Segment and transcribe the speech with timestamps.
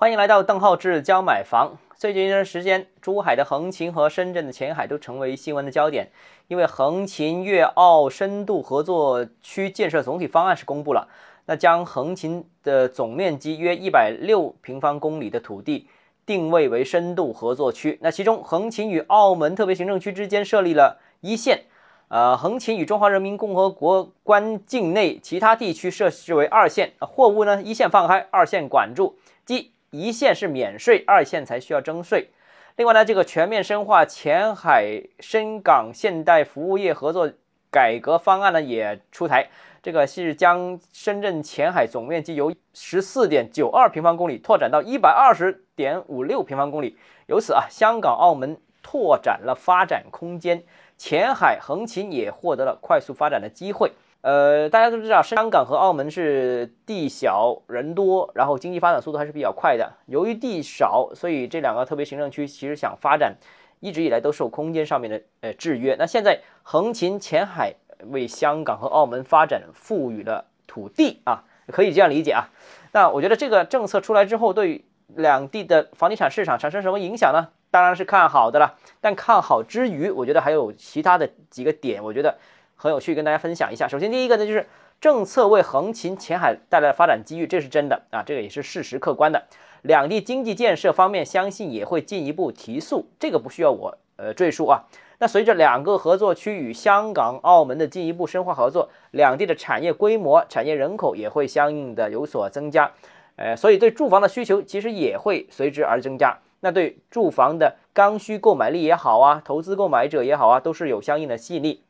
[0.00, 1.76] 欢迎来到邓浩志教买房。
[1.96, 6.08] 最近一段时间，珠海的横琴和深圳的前海都成为新闻的焦点，
[6.46, 11.08] 因为横琴粤澳深度合作区建设总体方案是公布了，
[11.46, 15.88] 那将横琴的总面积约一百六平方公里的土地
[16.24, 17.98] 定位为深度合作区。
[18.00, 21.64] 那其中，横琴与澳门特别行政区之间设立了一线，
[22.06, 26.92] 呃，横琴与中华人民共和国关境内其他地区设置为二线。
[27.00, 29.72] 货物呢，一线放开，二线管住，即。
[29.90, 32.30] 一线是免税，二线才需要征税。
[32.76, 37.32] 另外呢，这个全面深化前海深港现代服务业合作
[37.70, 39.48] 改革方案呢也出台，
[39.82, 50.62] 这个是将深圳前海总面积由十四点九二平方公里拓展到一百二十点五六平方公里，由此啊，香港、澳门拓展了发展空间，
[50.96, 53.92] 前海横琴也获得了快速发展的机会。
[54.20, 59.92] 呃，大家都知道，香港和澳门是地小人多，然后经济发展速度还是比较快的。
[60.06, 63.36] 由于地少，所以这两个特别行政区其实想发展，
[63.78, 65.94] 一直以来都受空间上面的呃制约。
[65.96, 67.76] 那现在横琴前海
[68.10, 72.50] 为香港和澳门发展赋予了土地啊， 可以这样理解啊。
[72.90, 77.48] 那我觉得这个政策出来之后，对两地的房地产市场产生什么影响呢？
[77.70, 78.74] 当然是看好的了。
[79.00, 82.36] 但看好之余，我觉得还有其他的几个点，我觉得。
[82.80, 83.88] 很有趣，跟大家分享一下。
[83.88, 84.64] 首先，第一个呢，就是
[85.00, 89.42] 政策为横琴前海带来发展机遇，这是真的啊，这个也是事实，客观的。
[89.82, 94.84] 两地经济建设方面，相信也会进一步提速，这个不需要我呃赘述啊。
[95.18, 102.92] 那随着两个合作区与香港、澳门的进一步深化合作，两地的产业规模、产业人口也会相应的有所增加，
[103.34, 106.38] 呃，所以对住房的需求其实也会随之而增加。
[106.60, 111.82] 那对住房的刚需购买力也好啊，投资购买者也好啊，都是有相应的吸引力。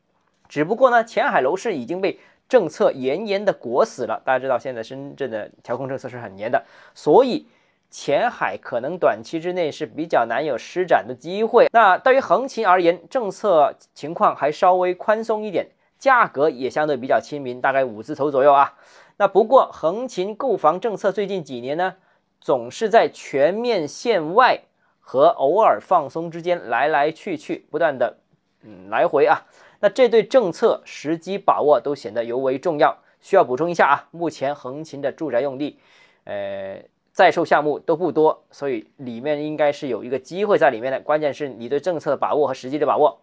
[0.49, 2.19] 只不过呢，前海楼市已经被
[2.49, 4.19] 政策严严的裹死了。
[4.25, 7.45] 大家知道，现在深圳的调控政策是很严的，所以
[7.91, 11.67] 前海可能短期之内是比较难有施展的机会。
[11.71, 15.67] 那对于横琴而言，政策情况还稍微宽松一点，
[15.99, 18.73] 价格也相对比较亲民，大概五字头左右啊。
[19.17, 21.95] 那不过横琴购房政策最近几年呢，
[22.41, 24.61] 总是在全面限外
[24.99, 28.17] 和偶尔放松之间来来去去，不断的
[28.63, 29.45] 嗯来回啊。
[29.79, 32.97] 那这对政策时机把握都显得尤为重要。
[33.21, 35.77] 需要补充一下啊，目前横琴的住宅用地，
[36.23, 36.81] 呃，
[37.11, 41.01] 在售项目都不多，所以里面应该是有一个机会在里面的。
[41.01, 43.19] 关键是你对政策的把握和时机的把握。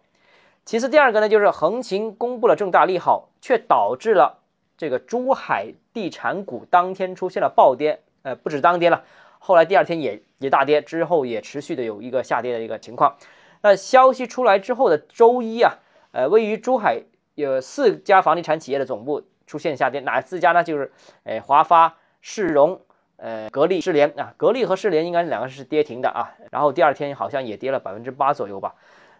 [0.65, 4.37] 其次，第二个呢，就是横琴公布了重大利好，却导致了
[4.77, 7.99] 这个珠海地产股当天出现了暴跌。
[8.21, 9.03] 呃，不止当天了，
[9.39, 13.17] 后来第二天也也大跌，之后也持续的有一个下跌的一个情况。
[13.63, 15.79] 那消息出来之后的周一啊。
[16.17, 17.03] 呃，位于珠海
[17.35, 20.63] 有四家房地产企业的总部出现下跌，哪四家呢？
[20.63, 20.91] 就是，
[21.25, 22.81] 呃，华发、世荣、
[23.17, 24.33] 呃，格力、世联啊。
[24.35, 26.33] 格力和世联应该两个是跌停的啊。
[26.49, 28.73] 然后第二天好像也跌了百分之八左右吧。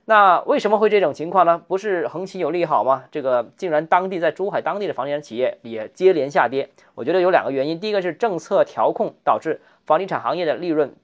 [0.06, 1.62] 那为什么会这种情况呢？
[1.68, 3.04] 不是横琴有利好吗？
[3.12, 6.72] 这个竟然当地在珠海当地的房地产企业也接连下跌。
[6.96, 10.96] 我觉得有两个原因，第一个是政策调控导致房地产行业的利润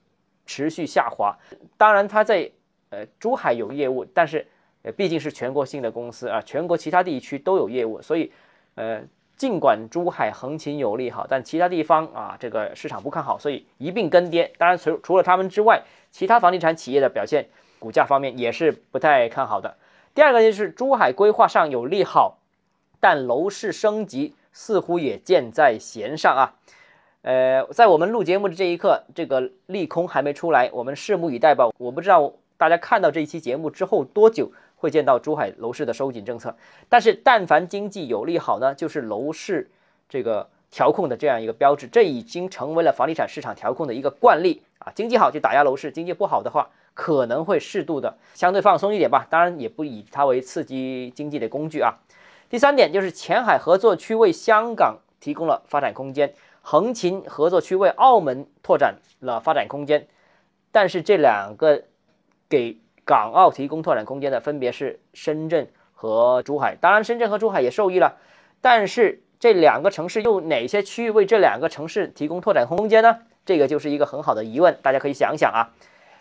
[0.48, 1.38] 持续下滑。
[1.78, 2.50] 当然，它在
[2.90, 4.48] 呃珠海有业务，但是。
[4.84, 8.32] 呃，毕竟是全国性的公司啊，全国其他地区都有业务，所以，
[8.76, 9.02] 呃，
[9.38, 14.52] 尽管珠海横琴有利好，但其他地方啊，这个市场不看好，所以一并跟跌。
[14.58, 17.48] 当然，除除了他们之外，其他房地产企业的表现，
[17.80, 19.76] 股价方面也是不太看好的。
[20.14, 22.38] 第二个就是珠海规划上有利好，
[23.00, 26.54] 但楼市升级似乎也箭在弦上啊。
[27.22, 31.70] 呃，在我们录节目的这一刻，这个利空还没出来，我们拭目以待吧。
[31.78, 34.52] 我不知道大家看到这一期节目之后多久。
[34.84, 36.54] 会见到珠海楼市的收紧政策，
[36.90, 39.72] 但是但凡经济有利好呢，就是楼市
[40.10, 44.92] 这个调控的这样一个标志，这已经成为了房地产市场调控的一个惯例啊。
[44.94, 51.94] 经济好就打压楼市，经济不好的话可能会适度的相对放松一点吧，当然也不以它为刺激经济的工具啊。
[52.50, 60.08] 第三点就是前海合作区为香港提供了发展空间，横琴合作区为澳门拓展了发展空间，
[60.74, 61.84] 但是这两个
[62.50, 62.83] 给。
[63.06, 68.18] 港澳提供拓展空间的分别是深圳和珠海，当然深圳和珠海也受益了，
[68.62, 73.20] 但是这两个城市又哪些区域为这两个城市提供拓展空间呢？
[73.46, 75.72] 这个就是一个很好的疑问，大家可以想想啊。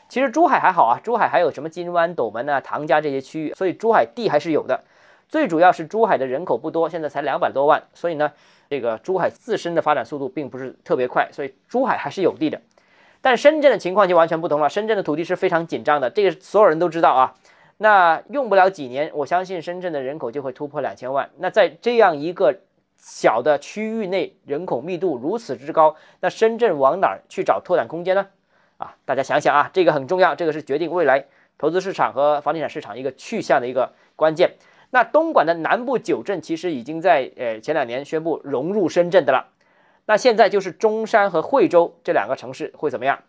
[0.09, 4.83] 其实珠海还好啊，珠海还有什么金湾、斗门啊、唐家这些区域，所以珠海地还是有的。
[5.29, 8.33] 最主要是珠海的人口不多，现在才两百多万，所以呢，
[8.69, 12.61] 这个珠海自身的发展速度并不是特别快，所以珠海还是有地的。
[13.23, 17.35] 但深圳的情况就完全不同了，深圳的土地是非常紧张的，这个所有人都知道啊。
[17.79, 21.31] 那用不了几年，我相信深圳的人口就会突破两千万。
[21.39, 22.59] 那在这样一个
[22.97, 28.27] 小的区域内人口密度如此之高，那深圳往哪儿去找拓展空间呢？
[28.77, 31.25] 啊，大家想想啊，这个很重要，这个是决定未来
[31.59, 34.55] 投资市场和房地产市场一个去向的一个关键。
[34.91, 39.49] 那东莞的南部九镇其实已经在呃前两年宣布融入深圳的了，
[40.07, 43.23] 那现在就是中山和惠州这两个城市会怎么样？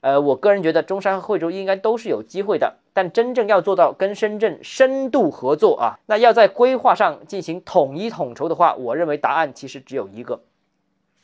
[0.00, 10.40] 呃，我个人觉得中山和惠州应该都是有机会的，但真正要做到跟深圳深度合作啊，那要在规划上进行统一统筹的话，我认为答案其实只有一个，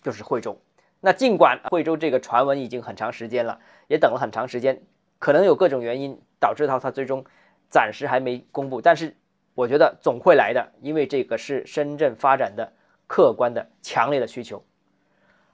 [0.03, 0.59] 就是惠州。
[1.01, 4.83] 那尽管惠州这个传闻已经很长时间了，也等了很长时间，
[5.19, 7.25] 可能有各种原因导致到它最终
[7.71, 9.17] 暂时还没公布，但是
[9.55, 12.73] 我觉得总会来的，因为这个是深圳发展的
[13.07, 14.63] 客观的强烈的需求。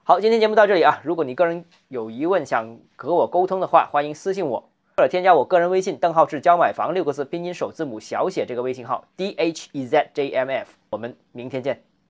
[0.05, 0.99] 好，今天节目到这里啊！
[1.05, 4.59] 如果你个人有疑问想和我沟通的话，欢迎私信我
[4.97, 10.73] 或者添加我个人微信，邓浩志教买房六个字拼音首字母小写这个微信号 d h e z j m f。
[10.89, 11.81] 我们明天见。